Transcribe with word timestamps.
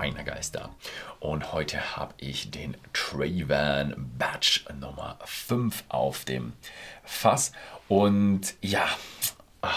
Schweinegeister. 0.00 0.70
Und 1.18 1.52
heute 1.52 1.94
habe 1.94 2.14
ich 2.16 2.50
den 2.50 2.74
Trayvan 2.94 3.94
Batch 4.16 4.64
Nummer 4.80 5.18
5 5.26 5.84
auf 5.90 6.24
dem 6.24 6.54
Fass. 7.04 7.52
Und 7.86 8.54
ja, 8.62 8.88
ah, 9.60 9.68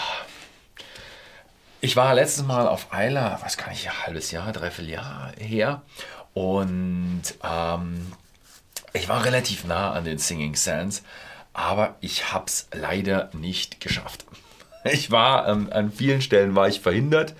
ich 1.82 1.94
war 1.94 2.14
letztes 2.14 2.42
Mal 2.42 2.66
auf 2.66 2.90
Eiler, 2.94 3.38
was 3.42 3.58
kann 3.58 3.74
ich, 3.74 3.86
ein 3.86 4.06
halbes 4.06 4.30
Jahr, 4.30 4.50
dreiviertel 4.50 4.92
Jahr 4.92 5.32
her. 5.36 5.82
Und 6.32 7.22
ähm, 7.42 8.10
ich 8.94 9.10
war 9.10 9.26
relativ 9.26 9.66
nah 9.66 9.92
an 9.92 10.04
den 10.04 10.16
Singing 10.16 10.54
Sands, 10.54 11.02
aber 11.52 11.96
ich 12.00 12.32
habe 12.32 12.46
es 12.46 12.68
leider 12.72 13.28
nicht 13.34 13.78
geschafft. 13.78 14.24
Ich 14.84 15.10
war 15.10 15.48
ähm, 15.48 15.68
an 15.70 15.90
vielen 15.90 16.20
Stellen 16.20 16.54
war 16.54 16.68
ich 16.68 16.80
verhindert. 16.80 17.34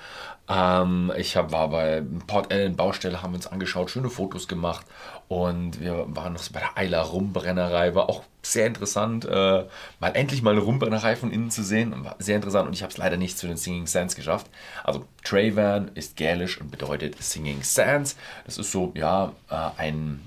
Ähm, 0.48 1.12
ich 1.16 1.36
hab, 1.36 1.52
war 1.52 1.68
bei 1.68 2.02
Port 2.26 2.52
Ellen 2.52 2.76
Baustelle, 2.76 3.22
haben 3.22 3.34
uns 3.34 3.46
angeschaut, 3.46 3.90
schöne 3.90 4.10
Fotos 4.10 4.46
gemacht 4.48 4.84
und 5.28 5.80
wir 5.80 6.04
waren 6.08 6.34
noch 6.34 6.42
so 6.42 6.52
bei 6.52 6.60
der 6.60 6.76
Eiler 6.76 7.00
Rumbrennerei, 7.00 7.94
war 7.94 8.10
auch 8.10 8.24
sehr 8.42 8.66
interessant, 8.66 9.24
äh, 9.24 9.64
mal 10.00 10.10
endlich 10.14 10.42
mal 10.42 10.50
eine 10.50 10.60
Rumbrennerei 10.60 11.16
von 11.16 11.30
innen 11.30 11.50
zu 11.50 11.62
sehen, 11.62 12.04
war 12.04 12.16
sehr 12.18 12.36
interessant 12.36 12.68
und 12.68 12.74
ich 12.74 12.82
habe 12.82 12.92
es 12.92 12.98
leider 12.98 13.16
nicht 13.16 13.38
zu 13.38 13.46
den 13.46 13.56
Singing 13.56 13.86
Sands 13.86 14.16
geschafft. 14.16 14.46
Also 14.84 15.06
Trayvan 15.24 15.90
ist 15.94 16.16
gälisch 16.16 16.60
und 16.60 16.70
bedeutet 16.70 17.22
Singing 17.22 17.62
Sands. 17.62 18.16
Das 18.44 18.58
ist 18.58 18.70
so, 18.70 18.92
ja, 18.94 19.32
äh, 19.50 19.70
ein 19.78 20.20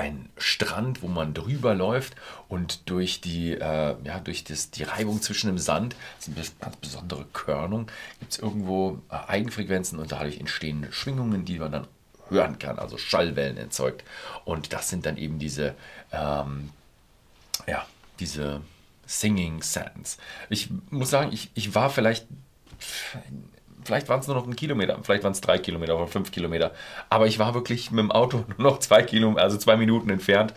ein 0.00 0.30
Strand, 0.38 1.02
wo 1.02 1.08
man 1.08 1.34
drüber 1.34 1.74
läuft 1.74 2.16
und 2.48 2.88
durch 2.88 3.20
die, 3.20 3.52
äh, 3.52 3.96
ja, 4.02 4.20
durch 4.20 4.44
das, 4.44 4.70
die 4.70 4.84
Reibung 4.84 5.20
zwischen 5.20 5.48
dem 5.48 5.58
Sand, 5.58 5.94
das 6.16 6.28
ist 6.28 6.36
eine 6.36 6.46
ganz 6.60 6.76
besondere 6.76 7.26
Körnung, 7.34 7.86
gibt 8.18 8.32
es 8.32 8.38
irgendwo 8.38 9.02
äh, 9.10 9.16
Eigenfrequenzen 9.28 9.98
und 9.98 10.10
dadurch 10.10 10.38
entstehen 10.38 10.86
Schwingungen, 10.90 11.44
die 11.44 11.58
man 11.58 11.72
dann 11.72 11.86
hören 12.30 12.58
kann, 12.58 12.78
also 12.78 12.96
Schallwellen 12.96 13.58
erzeugt. 13.58 14.02
Und 14.46 14.72
das 14.72 14.88
sind 14.88 15.04
dann 15.04 15.18
eben 15.18 15.38
diese, 15.38 15.74
ähm, 16.12 16.70
ja, 17.66 17.86
diese 18.20 18.62
Singing 19.06 19.62
Sands. 19.62 20.16
Ich 20.48 20.70
muss 20.88 21.10
sagen, 21.10 21.30
ich, 21.30 21.50
ich 21.54 21.74
war 21.74 21.90
vielleicht 21.90 22.26
vielleicht 23.90 24.08
waren 24.08 24.20
es 24.20 24.28
nur 24.28 24.36
noch 24.36 24.46
ein 24.46 24.54
Kilometer, 24.54 24.96
vielleicht 25.02 25.24
waren 25.24 25.32
es 25.32 25.40
drei 25.40 25.58
Kilometer 25.58 25.96
oder 25.96 26.06
fünf 26.06 26.30
Kilometer. 26.30 26.70
Aber 27.08 27.26
ich 27.26 27.40
war 27.40 27.54
wirklich 27.54 27.90
mit 27.90 27.98
dem 27.98 28.12
Auto 28.12 28.44
nur 28.56 28.70
noch 28.70 28.78
zwei 28.78 29.02
Kilometer, 29.02 29.42
also 29.42 29.56
zwei 29.56 29.76
Minuten 29.76 30.10
entfernt. 30.10 30.54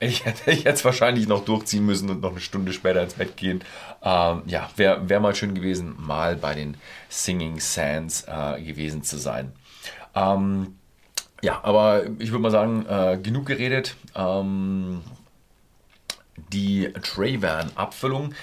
Ich 0.00 0.24
hätte 0.24 0.50
jetzt 0.50 0.84
wahrscheinlich 0.84 1.28
noch 1.28 1.44
durchziehen 1.44 1.86
müssen 1.86 2.10
und 2.10 2.20
noch 2.20 2.32
eine 2.32 2.40
Stunde 2.40 2.72
später 2.72 3.04
ins 3.04 3.14
Bett 3.14 3.36
gehen. 3.36 3.62
Ähm, 4.02 4.42
ja, 4.46 4.68
wäre 4.74 5.08
wär 5.08 5.20
mal 5.20 5.36
schön 5.36 5.54
gewesen, 5.54 5.94
mal 5.96 6.34
bei 6.34 6.54
den 6.54 6.76
Singing 7.08 7.60
Sands 7.60 8.24
äh, 8.26 8.60
gewesen 8.60 9.04
zu 9.04 9.16
sein. 9.16 9.52
Ähm, 10.16 10.74
ja, 11.40 11.60
aber 11.62 12.04
ich 12.18 12.32
würde 12.32 12.42
mal 12.42 12.50
sagen, 12.50 12.84
äh, 12.86 13.16
genug 13.22 13.46
geredet. 13.46 13.94
Ähm, 14.16 15.02
die 16.52 16.92
Trayvan-Abfüllung 17.00 18.34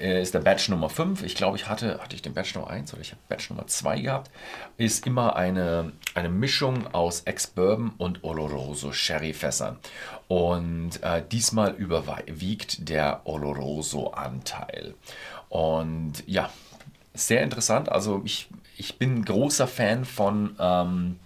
ist 0.00 0.34
der 0.34 0.40
Batch 0.40 0.68
Nummer 0.68 0.88
5. 0.88 1.22
Ich 1.22 1.34
glaube, 1.34 1.56
ich 1.56 1.68
hatte, 1.68 2.00
hatte 2.00 2.16
ich 2.16 2.22
den 2.22 2.34
Batch 2.34 2.54
Nummer 2.54 2.70
1 2.70 2.92
oder 2.92 3.02
ich 3.02 3.10
habe 3.12 3.20
Batch 3.28 3.50
Nummer 3.50 3.66
2 3.66 4.00
gehabt. 4.00 4.30
Ist 4.76 5.06
immer 5.06 5.36
eine, 5.36 5.92
eine 6.14 6.28
Mischung 6.28 6.86
aus 6.94 7.20
Ex-Bourbon 7.22 7.92
und 7.98 8.24
Oloroso 8.24 8.92
Sherry-Fässern. 8.92 9.78
Und 10.28 11.02
äh, 11.02 11.22
diesmal 11.30 11.74
überwiegt 11.74 12.88
der 12.88 13.22
Oloroso-Anteil. 13.24 14.94
Und 15.48 16.22
ja, 16.26 16.50
sehr 17.14 17.42
interessant. 17.42 17.90
Also 17.90 18.22
ich, 18.24 18.48
ich 18.76 18.98
bin 18.98 19.24
großer 19.24 19.66
Fan 19.66 20.04
von 20.04 20.56
ähm, 20.58 21.18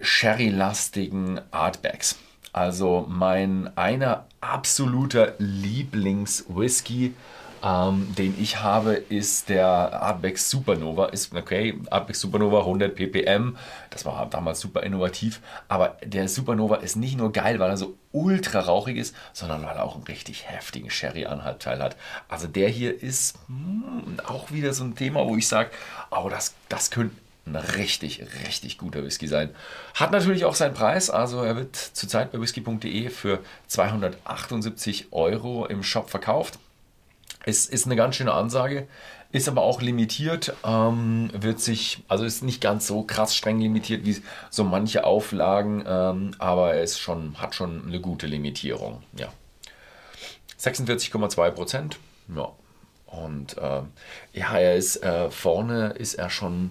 Sherry-lastigen 0.00 1.40
Artbacks. 1.50 2.18
Also 2.52 3.06
mein 3.08 3.76
einer 3.76 4.26
absoluter 4.40 5.34
Lieblings-Whisky 5.38 7.14
ähm, 7.62 8.14
den 8.16 8.34
ich 8.40 8.60
habe, 8.62 8.94
ist 8.94 9.48
der 9.48 9.66
Artback 9.66 10.38
Supernova. 10.38 11.06
Ist 11.06 11.34
okay, 11.34 11.78
Artback 11.90 12.16
Supernova 12.16 12.60
100 12.60 12.94
ppm. 12.94 13.56
Das 13.90 14.04
war 14.04 14.26
damals 14.30 14.60
super 14.60 14.82
innovativ. 14.82 15.40
Aber 15.68 15.96
der 16.04 16.28
Supernova 16.28 16.76
ist 16.76 16.96
nicht 16.96 17.16
nur 17.16 17.32
geil, 17.32 17.58
weil 17.58 17.70
er 17.70 17.76
so 17.76 17.96
ultra 18.12 18.60
rauchig 18.60 18.96
ist, 18.96 19.14
sondern 19.32 19.62
weil 19.64 19.76
er 19.76 19.84
auch 19.84 19.94
einen 19.94 20.04
richtig 20.04 20.48
heftigen 20.48 20.90
Sherry-Anhaltteil 20.90 21.82
hat. 21.82 21.96
Also 22.28 22.46
der 22.46 22.68
hier 22.68 23.02
ist 23.02 23.38
mh, 23.48 24.04
hm, 24.06 24.20
auch 24.26 24.50
wieder 24.50 24.72
so 24.72 24.84
ein 24.84 24.96
Thema, 24.96 25.26
wo 25.26 25.36
ich 25.36 25.46
sage, 25.46 25.70
oh, 26.10 26.28
das, 26.28 26.54
das 26.68 26.90
könnte 26.90 27.14
ein 27.46 27.56
richtig, 27.56 28.22
richtig 28.46 28.78
guter 28.78 29.02
Whisky 29.04 29.26
sein. 29.26 29.50
Hat 29.94 30.12
natürlich 30.12 30.44
auch 30.44 30.54
seinen 30.54 30.74
Preis, 30.74 31.10
also 31.10 31.42
er 31.42 31.56
wird 31.56 31.76
zurzeit 31.76 32.32
bei 32.32 32.40
whisky.de 32.40 33.08
für 33.08 33.40
278 33.66 35.08
Euro 35.12 35.66
im 35.66 35.82
Shop 35.82 36.10
verkauft. 36.10 36.58
Es 37.44 37.66
ist 37.66 37.86
eine 37.86 37.96
ganz 37.96 38.16
schöne 38.16 38.32
Ansage, 38.32 38.86
ist 39.32 39.48
aber 39.48 39.62
auch 39.62 39.80
limitiert, 39.80 40.52
ähm, 40.64 41.30
wird 41.32 41.60
sich, 41.60 42.02
also 42.08 42.24
ist 42.24 42.42
nicht 42.42 42.60
ganz 42.60 42.86
so 42.86 43.02
krass 43.02 43.36
streng 43.36 43.60
limitiert 43.60 44.04
wie 44.04 44.20
so 44.50 44.64
manche 44.64 45.04
Auflagen, 45.04 45.84
ähm, 45.86 46.32
aber 46.38 46.74
er 46.74 46.82
ist 46.82 46.98
schon, 46.98 47.40
hat 47.40 47.54
schon 47.54 47.86
eine 47.86 48.00
gute 48.00 48.26
Limitierung. 48.26 49.02
Ja. 49.16 49.28
46,2 50.58 51.50
Prozent. 51.52 51.98
Ja. 52.34 52.50
Und 53.06 53.56
äh, 53.58 53.82
ja, 54.32 54.58
er 54.58 54.76
ist 54.76 55.02
äh, 55.02 55.30
vorne 55.30 55.90
ist 55.90 56.14
er 56.14 56.30
schon 56.30 56.70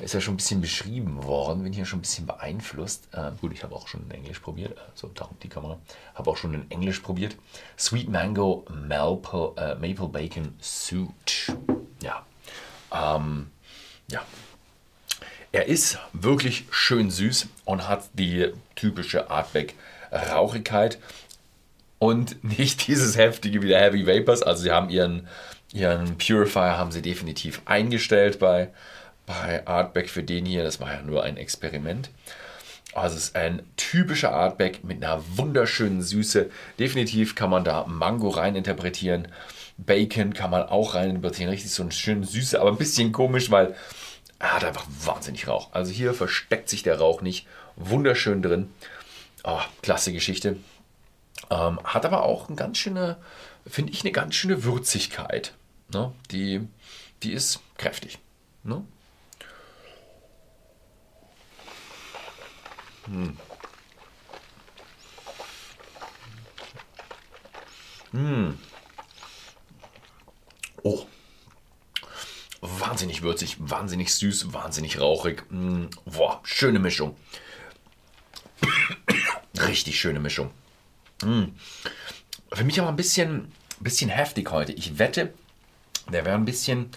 ist 0.00 0.14
ja 0.14 0.20
schon 0.20 0.34
ein 0.34 0.38
bisschen 0.38 0.60
beschrieben 0.60 1.24
worden, 1.24 1.62
bin 1.62 1.72
hier 1.72 1.84
schon 1.84 1.98
ein 1.98 2.02
bisschen 2.02 2.26
beeinflusst. 2.26 3.08
Äh, 3.12 3.32
gut, 3.40 3.52
ich 3.52 3.62
habe 3.62 3.74
auch 3.74 3.88
schon 3.88 4.04
in 4.04 4.10
Englisch 4.10 4.40
probiert, 4.40 4.76
so 4.94 5.08
also, 5.08 5.14
da 5.14 5.28
die 5.42 5.48
Kamera, 5.48 5.78
habe 6.14 6.30
auch 6.30 6.36
schon 6.36 6.54
in 6.54 6.70
Englisch 6.70 7.00
probiert. 7.00 7.36
Sweet 7.78 8.08
Mango 8.08 8.64
Maple, 8.68 9.52
äh, 9.56 9.74
Maple 9.74 10.08
Bacon 10.08 10.54
Suit. 10.60 11.54
Ja. 12.02 12.24
Ähm, 12.92 13.50
ja. 14.08 14.22
Er 15.52 15.66
ist 15.66 15.98
wirklich 16.12 16.66
schön 16.70 17.10
süß 17.10 17.48
und 17.64 17.88
hat 17.88 18.04
die 18.14 18.52
typische 18.76 19.30
Artback-Rauchigkeit 19.30 20.98
und 21.98 22.42
nicht 22.58 22.86
dieses 22.86 23.16
heftige 23.16 23.62
wie 23.62 23.68
der 23.68 23.80
Heavy 23.80 24.06
Vapors. 24.06 24.42
Also 24.42 24.62
sie 24.62 24.70
haben 24.70 24.90
ihren, 24.90 25.28
ihren 25.72 26.18
Purifier 26.18 26.78
haben 26.78 26.92
sie 26.92 27.02
definitiv 27.02 27.62
eingestellt 27.64 28.38
bei 28.38 28.70
bei 29.30 29.66
Artback 29.66 30.10
für 30.10 30.22
den 30.22 30.44
hier, 30.44 30.64
das 30.64 30.80
war 30.80 30.92
ja 30.92 31.02
nur 31.02 31.22
ein 31.22 31.36
Experiment. 31.36 32.10
Also 32.92 33.16
es 33.16 33.24
ist 33.26 33.36
ein 33.36 33.62
typischer 33.76 34.32
Artback 34.32 34.82
mit 34.82 35.02
einer 35.02 35.22
wunderschönen 35.36 36.02
Süße. 36.02 36.50
Definitiv 36.78 37.36
kann 37.36 37.50
man 37.50 37.62
da 37.62 37.86
Mango 37.86 38.28
rein 38.28 38.56
interpretieren. 38.56 39.28
Bacon 39.78 40.34
kann 40.34 40.50
man 40.50 40.64
auch 40.64 40.94
rein 40.94 41.10
interpretieren. 41.10 41.50
Richtig 41.50 41.70
so 41.70 41.84
eine 41.84 41.92
schöne 41.92 42.26
Süße, 42.26 42.60
aber 42.60 42.70
ein 42.70 42.78
bisschen 42.78 43.12
komisch, 43.12 43.50
weil 43.50 43.76
er 44.40 44.54
hat 44.54 44.64
einfach 44.64 44.86
wahnsinnig 45.04 45.46
Rauch. 45.46 45.68
Also 45.72 45.92
hier 45.92 46.12
versteckt 46.14 46.68
sich 46.68 46.82
der 46.82 46.98
Rauch 46.98 47.22
nicht. 47.22 47.46
Wunderschön 47.76 48.42
drin. 48.42 48.70
Oh, 49.44 49.60
klasse 49.82 50.12
Geschichte. 50.12 50.56
Ähm, 51.50 51.78
hat 51.84 52.04
aber 52.04 52.24
auch 52.24 52.48
eine 52.48 52.56
ganz 52.56 52.78
schöne, 52.78 53.16
finde 53.66 53.92
ich, 53.92 54.00
eine 54.02 54.12
ganz 54.12 54.34
schöne 54.34 54.64
Würzigkeit. 54.64 55.54
Ne? 55.92 56.12
Die, 56.32 56.66
die 57.22 57.32
ist 57.32 57.60
kräftig. 57.78 58.18
Ne? 58.64 58.84
Hm. 63.10 63.36
Hm. 68.12 68.58
Oh. 70.84 71.06
Wahnsinnig 72.60 73.22
würzig, 73.22 73.56
wahnsinnig 73.58 74.14
süß, 74.14 74.52
wahnsinnig 74.52 75.00
rauchig. 75.00 75.42
Hm. 75.50 75.90
Boah, 76.04 76.40
schöne 76.44 76.78
Mischung. 76.78 77.16
Richtig 79.58 79.98
schöne 79.98 80.20
Mischung. 80.20 80.50
Hm. 81.22 81.54
Für 82.52 82.64
mich 82.64 82.78
aber 82.80 82.90
ein 82.90 82.96
bisschen, 82.96 83.52
bisschen 83.80 84.10
heftig 84.10 84.50
heute. 84.52 84.72
Ich 84.72 84.98
wette, 85.00 85.34
der 86.12 86.24
wäre 86.24 86.36
ein 86.36 86.44
bisschen, 86.44 86.90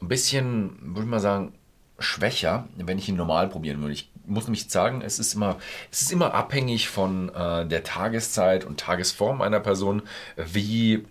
ein 0.00 0.08
bisschen, 0.08 0.76
würde 0.80 1.02
ich 1.02 1.10
mal 1.10 1.20
sagen, 1.20 1.54
schwächer, 1.98 2.68
wenn 2.76 2.98
ich 2.98 3.08
ihn 3.08 3.16
normal 3.16 3.48
probieren 3.48 3.80
würde. 3.80 3.94
Ich 3.94 4.10
muss 4.26 4.44
nämlich 4.44 4.70
sagen, 4.70 5.02
es 5.02 5.18
ist 5.18 5.34
immer, 5.34 5.58
es 5.90 6.02
ist 6.02 6.12
immer 6.12 6.34
abhängig 6.34 6.88
von 6.88 7.28
äh, 7.34 7.66
der 7.66 7.82
Tageszeit 7.84 8.64
und 8.64 8.80
Tagesform 8.80 9.40
einer 9.42 9.60
Person, 9.60 10.02
wie 10.36 11.04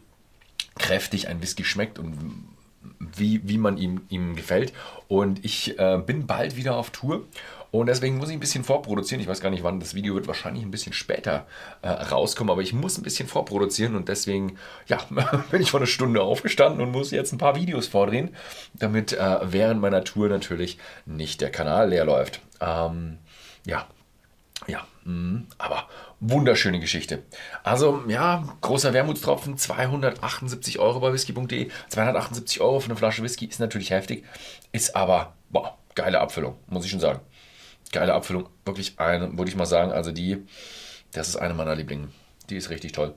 kräftig 0.77 1.27
ein 1.27 1.41
Whisky 1.41 1.63
schmeckt 1.63 1.99
und 1.99 2.17
wie, 2.99 3.47
wie 3.47 3.57
man 3.57 3.77
ihm, 3.77 4.01
ihm 4.09 4.35
gefällt. 4.35 4.73
Und 5.07 5.43
ich 5.43 5.77
äh, 5.79 6.01
bin 6.05 6.27
bald 6.27 6.55
wieder 6.55 6.75
auf 6.75 6.89
Tour 6.89 7.25
Und 7.71 7.87
deswegen 7.87 8.17
muss 8.17 8.27
ich 8.27 8.35
ein 8.35 8.41
bisschen 8.41 8.65
vorproduzieren. 8.65 9.21
Ich 9.21 9.29
weiß 9.29 9.39
gar 9.39 9.49
nicht, 9.49 9.63
wann 9.63 9.79
das 9.79 9.95
Video 9.95 10.13
wird. 10.13 10.27
Wahrscheinlich 10.27 10.63
ein 10.63 10.71
bisschen 10.71 10.91
später 10.91 11.47
äh, 11.81 11.87
rauskommen. 11.87 12.51
Aber 12.51 12.61
ich 12.61 12.73
muss 12.73 12.97
ein 12.97 13.03
bisschen 13.03 13.29
vorproduzieren. 13.29 13.95
Und 13.95 14.09
deswegen, 14.09 14.57
ja, 14.87 14.99
bin 15.51 15.61
ich 15.61 15.71
vor 15.71 15.79
einer 15.79 15.87
Stunde 15.87 16.21
aufgestanden 16.21 16.81
und 16.81 16.91
muss 16.91 17.11
jetzt 17.11 17.31
ein 17.31 17.37
paar 17.37 17.55
Videos 17.55 17.87
vordrehen, 17.87 18.35
damit 18.73 19.13
äh, 19.13 19.37
während 19.43 19.79
meiner 19.79 20.03
Tour 20.03 20.27
natürlich 20.27 20.77
nicht 21.05 21.39
der 21.39 21.49
Kanal 21.49 21.89
leer 21.89 22.03
läuft. 22.03 22.41
Ähm, 22.59 23.19
ja, 23.65 23.87
ja, 24.67 24.85
mh, 25.05 25.43
aber 25.57 25.87
wunderschöne 26.19 26.79
Geschichte. 26.79 27.23
Also, 27.63 28.03
ja, 28.07 28.43
großer 28.61 28.93
Wermutstropfen, 28.93 29.57
278 29.57 30.77
Euro 30.79 30.99
bei 30.99 31.13
whisky.de. 31.13 31.69
278 31.89 32.61
Euro 32.61 32.79
für 32.79 32.87
eine 32.87 32.95
Flasche 32.95 33.23
Whisky 33.23 33.45
ist 33.45 33.59
natürlich 33.59 33.91
heftig, 33.91 34.25
ist 34.71 34.95
aber, 34.95 35.33
boah, 35.49 35.77
geile 35.95 36.19
Abfüllung, 36.19 36.57
muss 36.67 36.85
ich 36.85 36.91
schon 36.91 36.99
sagen. 36.99 37.21
Geile 37.91 38.13
Abfüllung, 38.13 38.47
wirklich 38.65 38.99
eine, 38.99 39.37
würde 39.37 39.49
ich 39.49 39.55
mal 39.55 39.65
sagen, 39.65 39.91
also 39.91 40.11
die, 40.11 40.45
das 41.11 41.27
ist 41.27 41.35
eine 41.35 41.53
meiner 41.53 41.75
Lieblinge. 41.75 42.09
Die 42.49 42.55
ist 42.55 42.69
richtig 42.69 42.93
toll. 42.93 43.13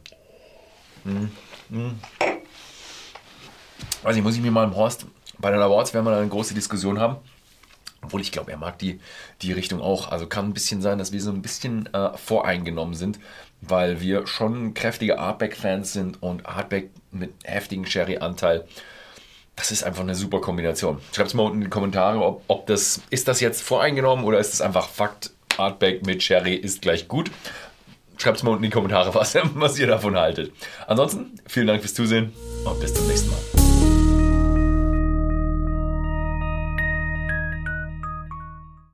Mm, 1.05 1.27
mm. 1.71 2.01
Weiß 4.03 4.17
ich, 4.17 4.23
muss 4.23 4.35
ich 4.35 4.43
mir 4.43 4.51
mal 4.51 4.65
im 4.65 4.75
Horst 4.75 5.07
bei 5.39 5.51
den 5.51 5.61
Awards 5.61 5.95
werden 5.95 6.07
wir 6.07 6.17
eine 6.17 6.29
große 6.29 6.55
Diskussion 6.55 6.99
haben. 6.99 7.17
Obwohl 8.03 8.21
ich 8.21 8.33
glaube, 8.33 8.51
er 8.51 8.59
mag 8.59 8.79
die, 8.79 9.01
die 9.43 9.53
Richtung 9.53 9.81
auch. 9.81 10.11
Also 10.11 10.27
kann 10.27 10.47
ein 10.47 10.55
bisschen 10.55 10.83
sein, 10.83 10.99
dass 10.99 11.13
wir 11.13 11.21
so 11.21 11.31
ein 11.31 11.43
bisschen 11.43 11.93
äh, 11.95 12.17
voreingenommen 12.17 12.95
sind, 12.95 13.19
weil 13.63 14.01
wir 14.01 14.27
schon 14.27 14.75
kräftige 14.75 15.19
Artback-Fans 15.19 15.93
sind 15.93 16.23
und 16.23 16.47
Artback 16.47 16.91
mit 17.11 17.33
heftigem 17.45 17.87
Sherry-Anteil. 17.87 18.67
Das 19.57 19.71
ist 19.71 19.85
einfach 19.85 20.03
eine 20.03 20.15
super 20.15 20.41
Kombination. 20.41 21.01
Schreibt 21.13 21.29
es 21.29 21.35
mal 21.35 21.45
unten 21.45 21.59
in 21.59 21.65
die 21.65 21.71
Kommentare, 21.71 22.21
ob, 22.21 22.43
ob 22.49 22.67
das, 22.67 23.01
ist 23.11 23.29
das 23.29 23.41
jetzt 23.41 23.63
voreingenommen 23.63 24.25
oder 24.25 24.39
ist 24.39 24.53
das 24.53 24.61
einfach 24.61 24.89
Fakt, 24.89 25.31
Artback 25.57 26.05
mit 26.05 26.23
Sherry 26.23 26.55
ist 26.55 26.83
gleich 26.83 27.09
gut. 27.09 27.31
Schreibt 28.17 28.39
es 28.39 28.43
mal 28.43 28.53
unten 28.53 28.65
in 28.65 28.71
die 28.71 28.75
Kommentare, 28.75 29.15
was, 29.15 29.37
was 29.55 29.79
ihr 29.79 29.87
davon 29.87 30.17
haltet. 30.17 30.53
Ansonsten, 30.87 31.39
vielen 31.47 31.67
Dank 31.67 31.81
fürs 31.81 31.95
Zusehen 31.95 32.33
und 32.65 32.81
bis 32.81 32.95
zum 32.95 33.07
nächsten 33.07 33.31
Mal. 33.31 33.64